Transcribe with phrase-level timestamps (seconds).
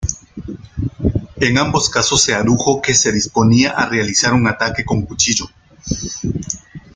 [1.39, 5.45] En ambos casos se adujo que se disponían a realizar un ataque con cuchillo.